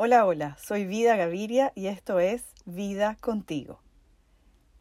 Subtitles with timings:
[0.00, 3.80] Hola, hola, soy Vida Gaviria y esto es Vida contigo.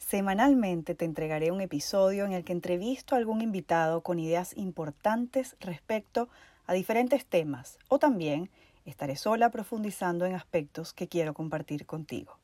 [0.07, 5.57] Semanalmente te entregaré un episodio en el que entrevisto a algún invitado con ideas importantes
[5.59, 6.29] respecto
[6.65, 8.49] a diferentes temas o también
[8.85, 12.39] estaré sola profundizando en aspectos que quiero compartir contigo.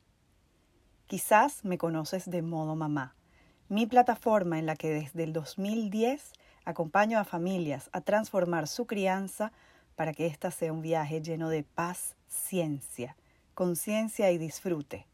[1.08, 3.16] Quizás me conoces de modo mamá,
[3.70, 6.34] mi plataforma en la que desde el 2010
[6.66, 9.54] acompaño a familias a transformar su crianza
[9.96, 13.16] para que ésta sea un viaje lleno de paz, ciencia,
[13.54, 15.08] conciencia y disfrute.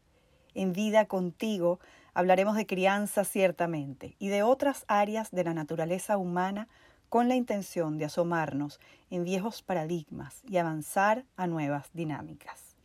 [0.56, 1.78] En vida contigo
[2.14, 6.68] hablaremos de crianza ciertamente y de otras áreas de la naturaleza humana
[7.08, 12.76] con la intención de asomarnos en viejos paradigmas y avanzar a nuevas dinámicas.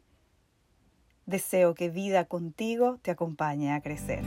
[1.26, 4.24] Deseo que vida contigo te acompañe a crecer.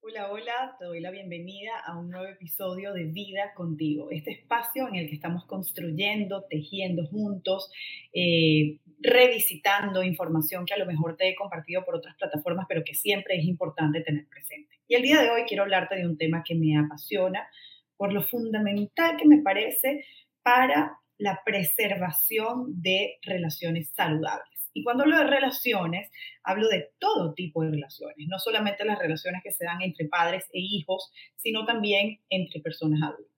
[0.00, 4.88] Hola, hola, te doy la bienvenida a un nuevo episodio de Vida contigo, este espacio
[4.88, 7.70] en el que estamos construyendo, tejiendo juntos,
[8.14, 12.94] eh, revisitando información que a lo mejor te he compartido por otras plataformas, pero que
[12.94, 14.76] siempre es importante tener presente.
[14.88, 17.48] Y el día de hoy quiero hablarte de un tema que me apasiona
[17.96, 20.04] por lo fundamental que me parece
[20.42, 24.56] para la preservación de relaciones saludables.
[24.74, 26.10] Y cuando hablo de relaciones,
[26.44, 30.44] hablo de todo tipo de relaciones, no solamente las relaciones que se dan entre padres
[30.52, 33.35] e hijos, sino también entre personas adultas.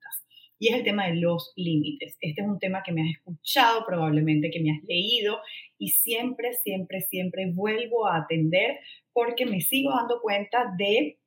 [0.59, 2.17] Y es el tema de los límites.
[2.19, 5.39] Este es un tema que me has escuchado probablemente, que me has leído
[5.77, 8.79] y siempre, siempre, siempre vuelvo a atender
[9.13, 11.17] porque me sigo dando cuenta de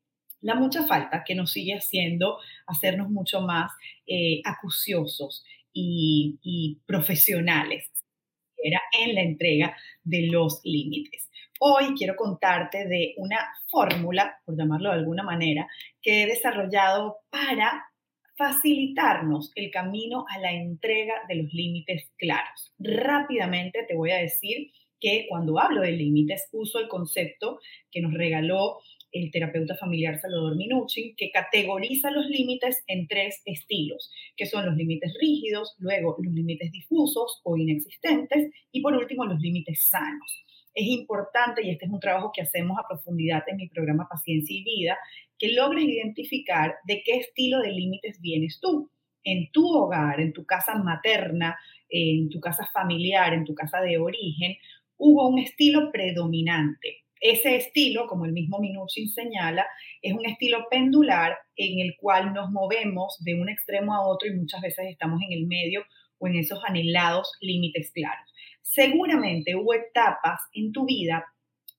[0.42, 3.72] la mucha falta que nos sigue haciendo hacernos mucho más
[4.06, 7.90] eh, acuciosos y, y profesionales
[8.62, 11.30] en la entrega de los límites.
[11.58, 15.68] Hoy quiero contarte de una fórmula, por llamarlo de alguna manera,
[16.00, 17.91] que he desarrollado para
[18.36, 22.72] facilitarnos el camino a la entrega de los límites claros.
[22.78, 24.70] Rápidamente te voy a decir
[25.00, 27.58] que cuando hablo de límites uso el concepto
[27.90, 28.78] que nos regaló
[29.12, 34.74] el terapeuta familiar Salvador Minuchin, que categoriza los límites en tres estilos, que son los
[34.74, 40.44] límites rígidos, luego los límites difusos o inexistentes y por último los límites sanos.
[40.74, 44.56] Es importante, y este es un trabajo que hacemos a profundidad en mi programa Paciencia
[44.56, 44.96] y Vida,
[45.42, 48.90] que logres identificar de qué estilo de límites vienes tú.
[49.24, 51.58] En tu hogar, en tu casa materna,
[51.88, 54.56] en tu casa familiar, en tu casa de origen,
[54.96, 59.64] hubo un estilo predominante ese estilo, como el mismo Minuchin señala,
[60.02, 64.34] es un estilo pendular en el cual nos movemos de un extremo a otro y
[64.34, 65.84] muchas veces estamos en el medio
[66.18, 68.28] o en esos anhelados límites claros.
[68.62, 71.24] Seguramente hubo etapas en tu vida,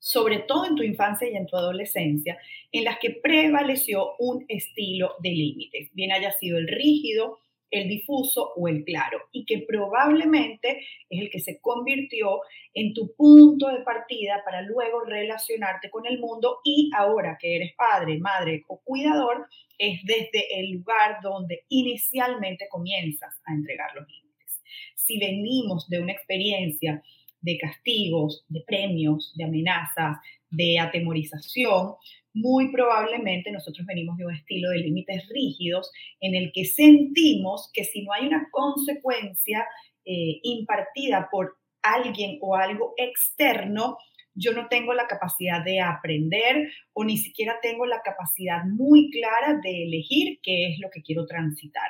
[0.04, 2.38] sobre todo en tu infancia y en tu adolescencia,
[2.74, 7.40] en las que prevaleció un estilo de límites, bien haya sido el rígido,
[7.72, 12.42] el difuso o el claro, y que probablemente es el que se convirtió
[12.74, 17.74] en tu punto de partida para luego relacionarte con el mundo y ahora que eres
[17.74, 19.48] padre, madre o cuidador,
[19.78, 24.62] es desde el lugar donde inicialmente comienzas a entregar los límites.
[24.96, 27.02] Si venimos de una experiencia
[27.44, 30.18] de castigos, de premios, de amenazas,
[30.50, 31.94] de atemorización,
[32.34, 37.84] muy probablemente nosotros venimos de un estilo de límites rígidos en el que sentimos que
[37.84, 39.66] si no hay una consecuencia
[40.06, 43.98] eh, impartida por alguien o algo externo,
[44.36, 49.60] yo no tengo la capacidad de aprender o ni siquiera tengo la capacidad muy clara
[49.62, 51.90] de elegir qué es lo que quiero transitar.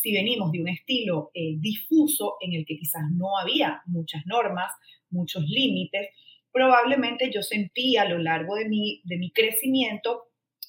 [0.00, 4.72] Si venimos de un estilo eh, difuso en el que quizás no había muchas normas,
[5.10, 6.08] muchos límites,
[6.52, 10.28] probablemente yo sentí a lo largo de mi, de mi crecimiento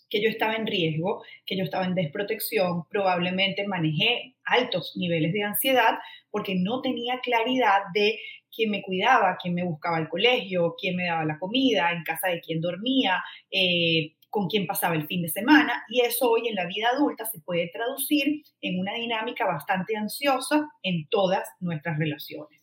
[0.09, 5.43] que yo estaba en riesgo, que yo estaba en desprotección, probablemente manejé altos niveles de
[5.43, 5.97] ansiedad
[6.29, 8.19] porque no tenía claridad de
[8.53, 12.27] quién me cuidaba, quién me buscaba al colegio, quién me daba la comida, en casa
[12.27, 15.83] de quién dormía, eh, con quién pasaba el fin de semana.
[15.89, 20.67] Y eso hoy en la vida adulta se puede traducir en una dinámica bastante ansiosa
[20.81, 22.61] en todas nuestras relaciones.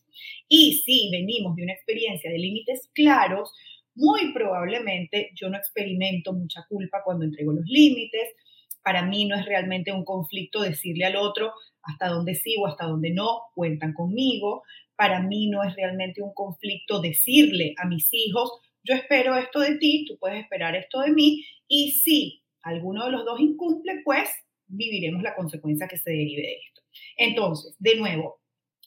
[0.49, 3.53] Y si venimos de una experiencia de límites claros,
[3.95, 8.35] muy probablemente yo no experimento mucha culpa cuando entrego los límites.
[8.83, 12.87] Para mí no es realmente un conflicto decirle al otro hasta dónde sí o hasta
[12.87, 14.63] dónde no, cuentan conmigo.
[14.97, 19.77] Para mí no es realmente un conflicto decirle a mis hijos, yo espero esto de
[19.77, 21.45] ti, tú puedes esperar esto de mí.
[21.67, 24.29] Y si alguno de los dos incumple, pues
[24.67, 26.83] viviremos la consecuencia que se derive de esto.
[27.17, 28.41] Entonces, de nuevo,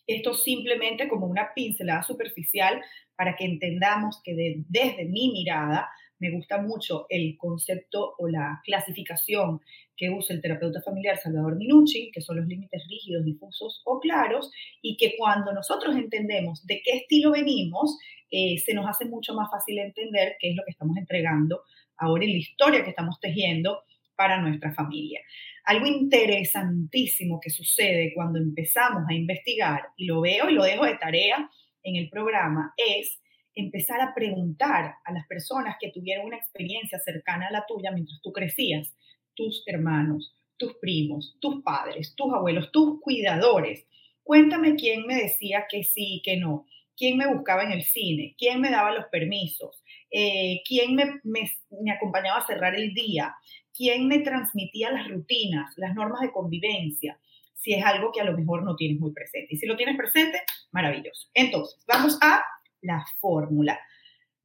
[0.08, 2.82] esto simplemente como una pincelada superficial
[3.16, 4.36] para que entendamos que
[4.68, 5.90] desde mi mirada
[6.22, 9.60] me gusta mucho el concepto o la clasificación
[9.98, 14.52] que usa el terapeuta familiar Salvador Minucci, que son los límites rígidos, difusos o claros,
[14.84, 17.98] y que cuando nosotros entendemos de qué estilo venimos,
[18.30, 21.64] eh, se nos hace mucho más fácil entender qué es lo que estamos entregando
[21.98, 23.82] ahora en la historia que estamos tejiendo
[24.16, 25.22] para nuestra familia.
[25.66, 30.98] Algo interesantísimo que sucede cuando empezamos a investigar, y lo veo y lo dejo de
[30.98, 31.50] tarea
[31.82, 33.21] en el programa, es
[33.56, 38.22] empezar a preguntar a las personas que tuvieron una experiencia cercana a la tuya mientras
[38.22, 38.96] tú crecías,
[39.36, 43.86] tus hermanos, tus primos, tus padres, tus abuelos, tus cuidadores.
[44.24, 46.66] Cuéntame quién me decía que sí que no,
[46.96, 51.92] quién me buscaba en el cine, quién me daba los permisos, eh, quién me, me
[51.92, 53.34] acompañaba a cerrar el día,
[53.76, 57.20] quién me transmitía las rutinas, las normas de convivencia,
[57.56, 59.56] si es algo que a lo mejor no tienes muy presente.
[59.56, 61.30] Y si lo tienes presente, maravilloso.
[61.34, 62.44] Entonces, vamos a
[62.82, 63.80] la fórmula.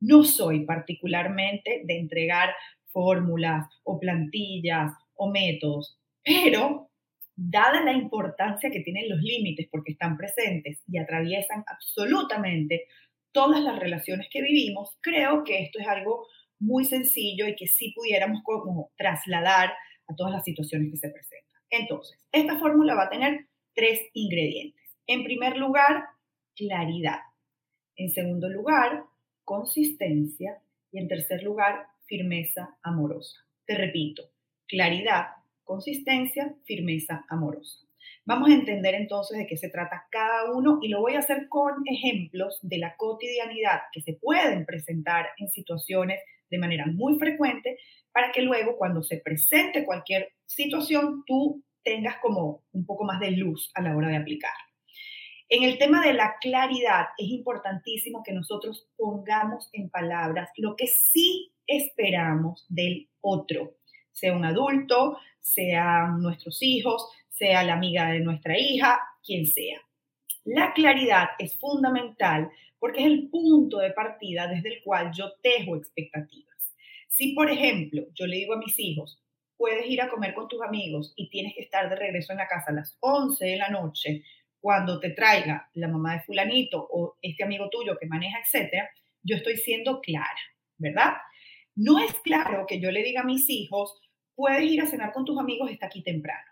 [0.00, 2.50] No soy particularmente de entregar
[2.86, 6.90] fórmulas o plantillas o métodos, pero
[7.34, 12.86] dada la importancia que tienen los límites porque están presentes y atraviesan absolutamente
[13.32, 16.26] todas las relaciones que vivimos, creo que esto es algo
[16.58, 19.74] muy sencillo y que sí pudiéramos como trasladar
[20.08, 21.62] a todas las situaciones que se presentan.
[21.68, 24.82] Entonces, esta fórmula va a tener tres ingredientes.
[25.06, 26.04] En primer lugar,
[26.54, 27.20] claridad.
[27.96, 29.04] En segundo lugar,
[29.44, 30.58] consistencia.
[30.92, 33.38] Y en tercer lugar, firmeza amorosa.
[33.66, 34.22] Te repito,
[34.66, 35.26] claridad,
[35.64, 37.86] consistencia, firmeza amorosa.
[38.24, 41.48] Vamos a entender entonces de qué se trata cada uno y lo voy a hacer
[41.48, 46.20] con ejemplos de la cotidianidad que se pueden presentar en situaciones
[46.50, 47.78] de manera muy frecuente
[48.12, 53.32] para que luego cuando se presente cualquier situación tú tengas como un poco más de
[53.32, 54.65] luz a la hora de aplicar.
[55.48, 60.88] En el tema de la claridad es importantísimo que nosotros pongamos en palabras lo que
[60.88, 63.76] sí esperamos del otro,
[64.10, 69.80] sea un adulto, sean nuestros hijos, sea la amiga de nuestra hija, quien sea.
[70.42, 72.50] La claridad es fundamental
[72.80, 76.74] porque es el punto de partida desde el cual yo tejo expectativas.
[77.08, 79.22] Si, por ejemplo, yo le digo a mis hijos,
[79.56, 82.48] puedes ir a comer con tus amigos y tienes que estar de regreso en la
[82.48, 84.24] casa a las 11 de la noche
[84.66, 88.90] cuando te traiga la mamá de fulanito o este amigo tuyo que maneja, etcétera,
[89.22, 90.40] yo estoy siendo clara,
[90.76, 91.12] ¿verdad?
[91.76, 93.94] No es claro que yo le diga a mis hijos,
[94.34, 96.50] puedes ir a cenar con tus amigos, está aquí temprano.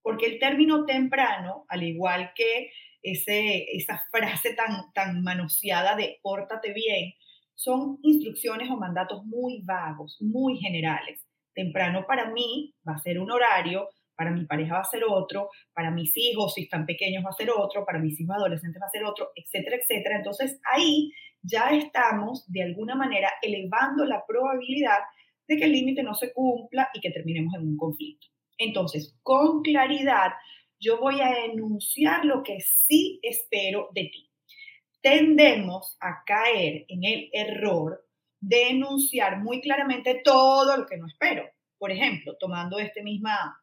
[0.00, 2.70] Porque el término temprano, al igual que
[3.02, 7.12] ese, esa frase tan, tan manoseada de pórtate bien,
[7.54, 11.26] son instrucciones o mandatos muy vagos, muy generales.
[11.52, 13.90] Temprano para mí va a ser un horario,
[14.20, 17.32] para mi pareja va a ser otro, para mis hijos, si están pequeños, va a
[17.32, 20.16] ser otro, para mis hijos adolescentes va a ser otro, etcétera, etcétera.
[20.18, 24.98] Entonces ahí ya estamos de alguna manera elevando la probabilidad
[25.48, 28.26] de que el límite no se cumpla y que terminemos en un conflicto.
[28.58, 30.32] Entonces, con claridad,
[30.78, 34.30] yo voy a enunciar lo que sí espero de ti.
[35.00, 38.06] Tendemos a caer en el error
[38.38, 41.48] de enunciar muy claramente todo lo que no espero.
[41.78, 43.56] Por ejemplo, tomando este misma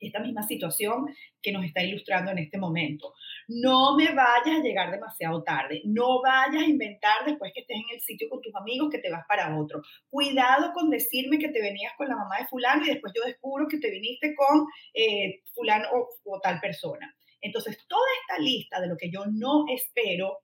[0.00, 1.06] esta misma situación
[1.42, 3.14] que nos está ilustrando en este momento.
[3.48, 7.94] No me vayas a llegar demasiado tarde, no vayas a inventar después que estés en
[7.96, 9.82] el sitio con tus amigos que te vas para otro.
[10.08, 13.66] Cuidado con decirme que te venías con la mamá de fulano y después yo descubro
[13.68, 15.88] que te viniste con eh, fulano
[16.24, 17.14] o, tal persona.
[17.40, 20.38] Entonces, toda esta lista de lo que yo no espero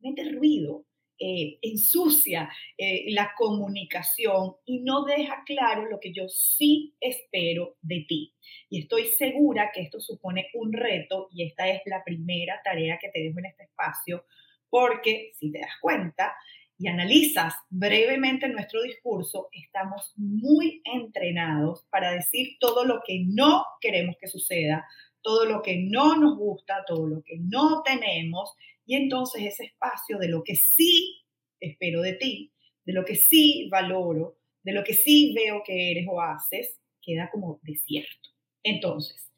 [0.00, 0.84] mete ruido,
[1.18, 8.04] eh, ensucia eh, la comunicación y no deja claro lo que yo sí espero de
[8.08, 8.34] ti.
[8.70, 13.08] Y estoy segura que esto supone un reto y esta es la primera tarea que
[13.08, 14.24] te dejo en este espacio,
[14.70, 16.34] porque si te das cuenta
[16.78, 24.16] y analizas brevemente nuestro discurso, estamos muy entrenados para decir todo lo que no queremos
[24.20, 24.86] que suceda,
[25.20, 28.54] todo lo que no nos gusta, todo lo que no tenemos
[28.88, 31.20] y entonces ese espacio de lo que sí
[31.60, 32.50] espero de ti,
[32.86, 37.28] de lo que sí valoro, de lo que sí veo que eres o haces, queda
[37.30, 38.30] como desierto.
[38.62, 39.30] Entonces,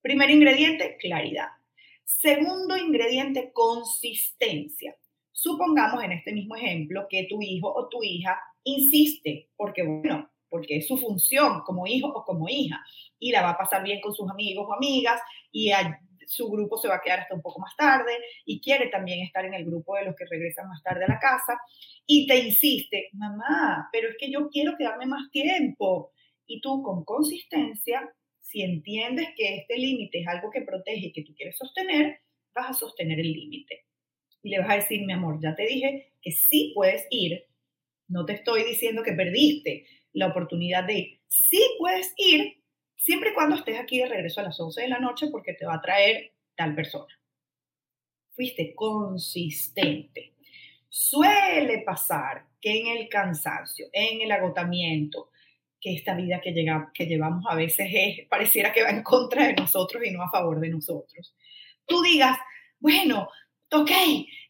[0.00, 1.48] primer ingrediente, claridad.
[2.04, 4.96] Segundo ingrediente, consistencia.
[5.30, 10.78] Supongamos en este mismo ejemplo que tu hijo o tu hija insiste, porque bueno, porque
[10.78, 12.82] es su función como hijo o como hija,
[13.18, 15.20] y la va a pasar bien con sus amigos o amigas,
[15.52, 15.70] y
[16.26, 18.12] su grupo se va a quedar hasta un poco más tarde
[18.44, 21.18] y quiere también estar en el grupo de los que regresan más tarde a la
[21.18, 21.58] casa
[22.06, 26.12] y te insiste, mamá, pero es que yo quiero quedarme más tiempo.
[26.46, 31.24] Y tú con consistencia, si entiendes que este límite es algo que protege y que
[31.24, 32.20] tú quieres sostener,
[32.54, 33.86] vas a sostener el límite.
[34.42, 37.44] Y le vas a decir, mi amor, ya te dije que sí puedes ir,
[38.08, 41.20] no te estoy diciendo que perdiste la oportunidad de ir.
[41.28, 42.58] Sí puedes ir
[42.96, 45.66] siempre y cuando estés aquí de regreso a las 11 de la noche porque te
[45.66, 47.14] va a traer tal persona.
[48.34, 50.34] Fuiste consistente.
[50.88, 55.30] Suele pasar que en el cansancio, en el agotamiento,
[55.80, 59.46] que esta vida que, llega, que llevamos a veces es, pareciera que va en contra
[59.46, 61.34] de nosotros y no a favor de nosotros.
[61.84, 62.38] Tú digas,
[62.78, 63.28] bueno,
[63.70, 63.90] ok,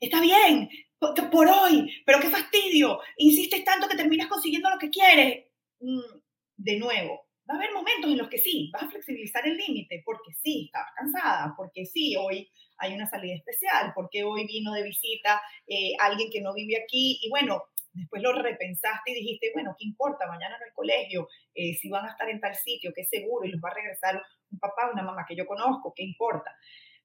[0.00, 5.46] está bien, por hoy, pero qué fastidio, insistes tanto que terminas consiguiendo lo que quieres.
[5.80, 6.20] Mm,
[6.56, 10.02] de nuevo, va a haber momentos en los que sí, vas a flexibilizar el límite,
[10.04, 12.48] porque sí, estabas cansada, porque sí, hoy
[12.78, 17.18] hay una salida especial, porque hoy vino de visita eh, alguien que no vive aquí
[17.22, 17.62] y bueno,
[17.92, 20.26] después lo repensaste y dijiste, bueno, ¿qué importa?
[20.26, 23.46] Mañana en el colegio, eh, si van a estar en tal sitio, que es seguro
[23.46, 26.54] y los va a regresar un papá o una mamá que yo conozco, ¿qué importa?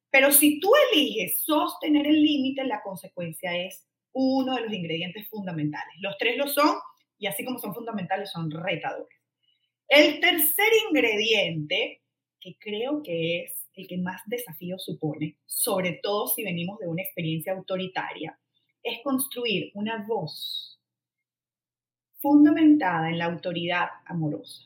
[0.09, 5.95] Pero si tú eliges sostener el límite, la consecuencia es uno de los ingredientes fundamentales.
[5.99, 6.75] Los tres lo son
[7.17, 9.20] y así como son fundamentales, son retadores.
[9.91, 12.01] El tercer ingrediente,
[12.39, 17.03] que creo que es el que más desafío supone, sobre todo si venimos de una
[17.03, 18.39] experiencia autoritaria,
[18.81, 20.79] es construir una voz
[22.21, 24.63] fundamentada en la autoridad amorosa.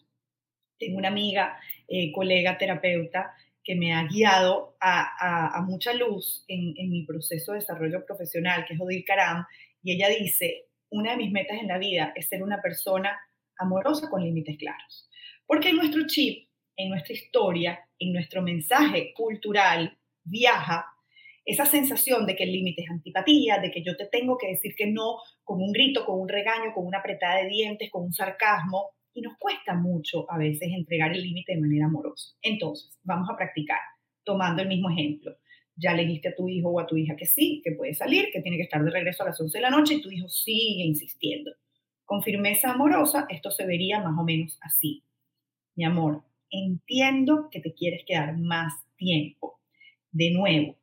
[0.77, 7.03] Tengo una amiga, eh, colega terapeuta, que me ha guiado a, mucha luz en, mi
[7.03, 9.43] proceso de desarrollo profesional, que es Odil Karam,
[9.81, 13.19] y ella dice, una de mis metas en la vida es ser una persona
[13.57, 15.09] amorosa con límites claros.
[15.45, 20.85] Porque en nuestro chip, en nuestra historia, en nuestro mensaje cultural, viaja
[21.45, 24.73] esa sensación de que el límite es antipatía, de que yo te tengo que decir
[24.75, 28.13] que no con un grito, con un regaño, con una apretada de dientes, con un
[28.13, 32.35] sarcasmo, y nos cuesta mucho a veces entregar el límite de manera amorosa.
[32.41, 33.79] Entonces, vamos a practicar
[34.23, 35.37] tomando el mismo ejemplo.
[35.77, 38.29] Ya le dijiste a tu hijo o a tu hija que sí, que puede salir,
[38.33, 40.27] que tiene que estar de regreso a las 11 de la noche y tu hijo
[40.27, 41.51] sigue insistiendo.
[42.03, 45.03] Con firmeza amorosa, esto se vería más o menos así.
[45.75, 49.59] Mi amor, entiendo que te quieres quedar más tiempo.
[50.11, 50.77] De nuevo,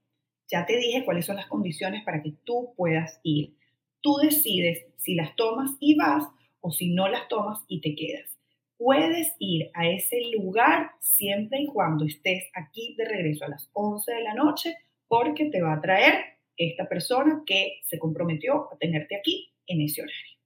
[0.47, 3.57] ya te dije cuáles son las condiciones para que tú puedas ir.
[4.03, 6.25] Tú decides si las tomas y vas
[6.61, 8.39] o si no las tomas y te quedas.
[8.77, 14.13] Puedes ir a ese lugar siempre y cuando estés aquí de regreso a las 11
[14.13, 14.77] de la noche
[15.09, 16.15] porque te va a traer
[16.57, 20.39] esta persona que se comprometió a tenerte aquí en ese horario.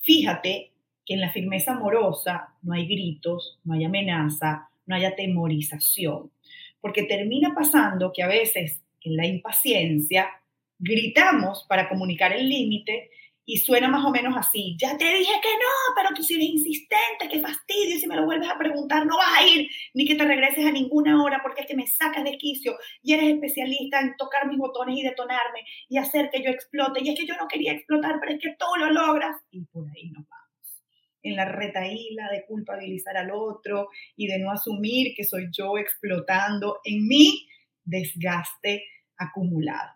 [0.00, 0.71] Fíjate
[1.04, 6.30] que en la firmeza amorosa no hay gritos, no hay amenaza, no hay atemorización,
[6.80, 10.28] porque termina pasando que a veces en la impaciencia
[10.78, 13.10] gritamos para comunicar el límite
[13.44, 17.28] y suena más o menos así, ya te dije que no, pero tú eres insistente,
[17.28, 20.24] qué fastidio, si me lo vuelves a preguntar no vas a ir, ni que te
[20.24, 24.16] regreses a ninguna hora porque es que me sacas de quicio y eres especialista en
[24.16, 27.00] tocar mis botones y detonarme y hacer que yo explote.
[27.02, 29.36] Y es que yo no quería explotar, pero es que tú lo logras.
[29.50, 30.31] Y por ahí vamos.
[31.22, 36.80] En la retaíla de culpabilizar al otro y de no asumir que soy yo explotando
[36.84, 37.46] en mi
[37.84, 38.84] desgaste
[39.16, 39.90] acumulado.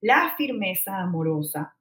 [0.00, 1.76] La firmeza amorosa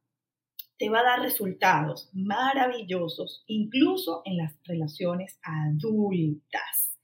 [0.77, 6.97] te va a dar resultados maravillosos, incluso en las relaciones adultas.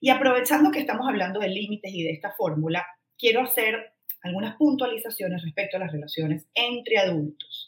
[0.00, 2.84] Y aprovechando que estamos hablando de límites y de esta fórmula,
[3.18, 7.63] quiero hacer algunas puntualizaciones respecto a las relaciones entre adultos.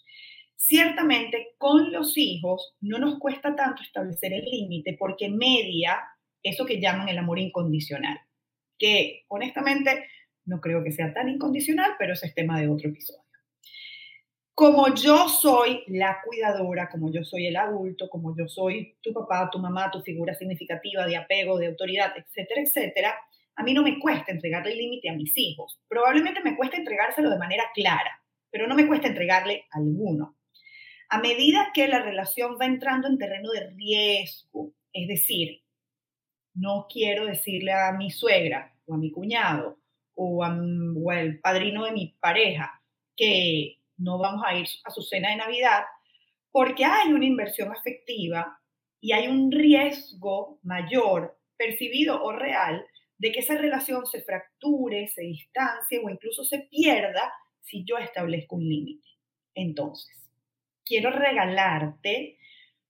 [0.66, 6.02] Ciertamente, con los hijos no nos cuesta tanto establecer el límite porque media
[6.42, 8.18] eso que llaman el amor incondicional,
[8.78, 10.08] que honestamente
[10.44, 13.26] no creo que sea tan incondicional, pero ese es tema de otro episodio
[14.56, 19.50] como yo soy la cuidadora, como yo soy el adulto, como yo soy tu papá,
[19.52, 23.14] tu mamá, tu figura significativa de apego, de autoridad, etcétera, etcétera,
[23.54, 25.78] a mí no me cuesta entregarle el límite a mis hijos.
[25.86, 30.35] Probablemente me cuesta entregárselo de manera clara, pero no me cuesta entregarle alguno.
[31.08, 35.62] A medida que la relación va entrando en terreno de riesgo, es decir,
[36.54, 39.78] no quiero decirle a mi suegra o a mi cuñado
[40.14, 42.82] o, o al padrino de mi pareja
[43.14, 45.84] que no vamos a ir a su cena de Navidad,
[46.50, 48.60] porque hay una inversión afectiva
[49.00, 52.84] y hay un riesgo mayor, percibido o real,
[53.18, 58.56] de que esa relación se fracture, se distancie o incluso se pierda si yo establezco
[58.56, 59.08] un límite.
[59.54, 60.25] Entonces,
[60.86, 62.38] quiero regalarte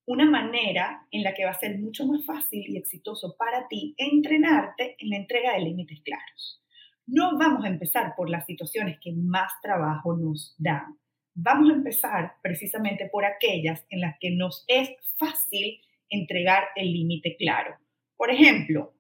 [0.07, 3.95] una manera en la que va a ser mucho más fácil y exitoso para ti
[3.97, 6.63] entrenarte en la entrega de límites claros.
[7.07, 10.99] No vamos a empezar por las situaciones que más trabajo nos dan.
[11.35, 17.37] Vamos a empezar precisamente por aquellas en las que nos es fácil entregar el límite
[17.37, 17.77] claro.
[18.17, 18.95] Por ejemplo,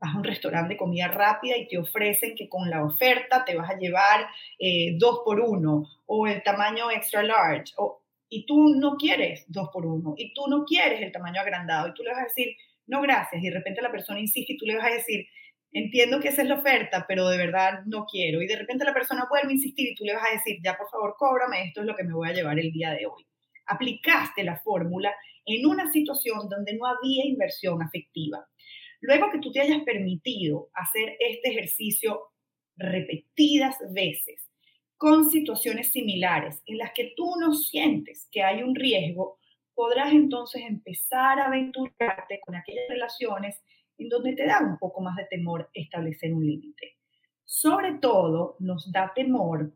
[0.00, 3.56] vas a un restaurante de comida rápida y te ofrecen que con la oferta te
[3.56, 4.26] vas a llevar
[4.58, 7.99] eh, dos por uno o el tamaño extra large o,
[8.30, 11.94] y tú no quieres dos por uno y tú no quieres el tamaño agrandado y
[11.94, 12.56] tú le vas a decir
[12.86, 15.26] no gracias y de repente la persona insiste y tú le vas a decir
[15.72, 18.94] entiendo que esa es la oferta pero de verdad no quiero y de repente la
[18.94, 21.80] persona vuelve a insistir y tú le vas a decir ya por favor cóbrame esto
[21.80, 23.26] es lo que me voy a llevar el día de hoy
[23.70, 25.14] aplicaste la fórmula
[25.46, 28.46] en una situación donde no había inversión afectiva.
[29.00, 32.20] Luego que tú te hayas permitido hacer este ejercicio
[32.76, 34.49] repetidas veces
[35.00, 39.38] con situaciones similares en las que tú no sientes que hay un riesgo,
[39.74, 43.62] podrás entonces empezar a aventurarte con aquellas relaciones
[43.96, 46.98] en donde te da un poco más de temor establecer un límite.
[47.46, 49.72] Sobre todo nos da temor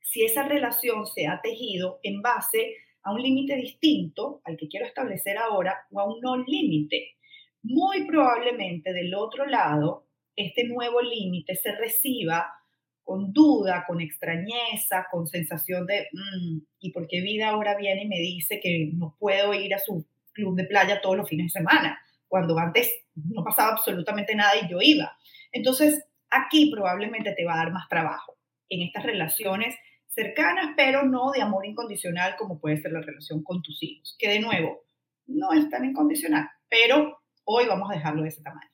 [0.00, 4.86] si esa relación se ha tejido en base a un límite distinto al que quiero
[4.86, 7.16] establecer ahora o a un no límite
[7.62, 12.61] muy probablemente del otro lado, este nuevo límite se reciba
[13.04, 18.08] con duda, con extrañeza, con sensación de, mm, ¿y por qué vida ahora viene y
[18.08, 21.60] me dice que no puedo ir a su club de playa todos los fines de
[21.60, 22.00] semana?
[22.28, 25.16] Cuando antes no pasaba absolutamente nada y yo iba.
[25.52, 28.36] Entonces, aquí probablemente te va a dar más trabajo
[28.68, 29.74] en estas relaciones
[30.08, 34.28] cercanas, pero no de amor incondicional como puede ser la relación con tus hijos, que
[34.28, 34.84] de nuevo
[35.26, 38.70] no es tan incondicional, pero Hoy vamos a dejarlo de ese tamaño.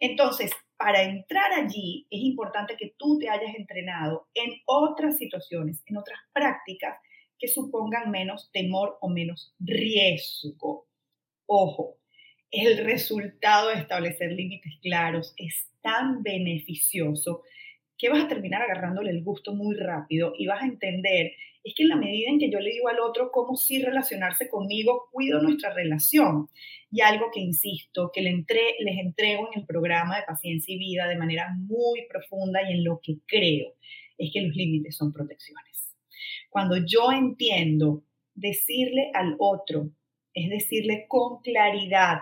[0.00, 5.96] Entonces, para entrar allí es importante que tú te hayas entrenado en otras situaciones, en
[5.96, 6.96] otras prácticas
[7.36, 10.86] que supongan menos temor o menos riesgo.
[11.46, 11.98] Ojo,
[12.50, 17.42] el resultado de establecer límites claros es tan beneficioso
[17.98, 21.32] que vas a terminar agarrándole el gusto muy rápido y vas a entender
[21.68, 24.48] es que en la medida en que yo le digo al otro cómo sí relacionarse
[24.48, 26.48] conmigo, cuido nuestra relación.
[26.90, 31.18] Y algo que insisto, que les entrego en el programa de paciencia y vida de
[31.18, 33.74] manera muy profunda y en lo que creo,
[34.16, 35.94] es que los límites son protecciones.
[36.48, 38.02] Cuando yo entiendo
[38.34, 39.90] decirle al otro,
[40.32, 42.20] es decirle con claridad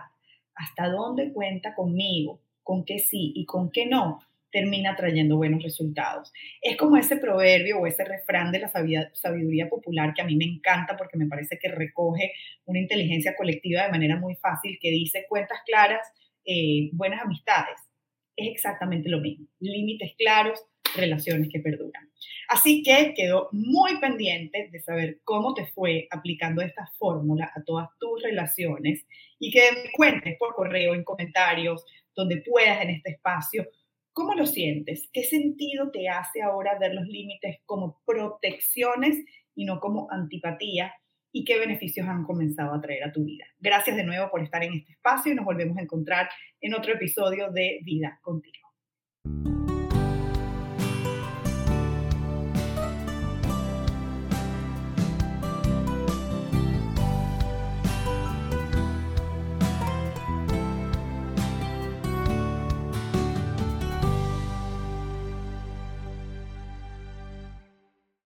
[0.55, 4.21] hasta dónde cuenta conmigo, con qué sí y con qué no,
[4.57, 6.33] termina trayendo buenos resultados.
[6.63, 8.69] Es como ese proverbio o ese refrán de la
[9.13, 12.33] sabiduría popular que a mí me encanta porque me parece que recoge
[12.65, 16.09] una inteligencia colectiva de manera muy fácil que dice cuentas claras,
[16.47, 17.79] eh, buenas amistades.
[18.35, 19.47] Es exactamente lo mismo.
[19.61, 20.59] Límites claros,
[20.97, 22.09] relaciones que perduran.
[22.49, 27.91] Así que quedo muy pendiente de saber cómo te fue aplicando esta fórmula a todas
[28.01, 29.05] tus relaciones
[29.39, 33.67] y que me cuentes por correo, en comentarios, donde puedas en este espacio,
[34.17, 35.11] ¿Cómo lo sientes?
[35.13, 39.23] ¿Qué sentido te hace ahora ver los límites como protecciones
[39.55, 40.95] y no como antipatía?
[41.33, 43.45] ¿Y qué beneficios han comenzado a traer a tu vida?
[43.59, 46.31] Gracias de nuevo por estar en este espacio y nos volvemos a encontrar
[46.63, 48.67] en otro episodio de Vida contigo.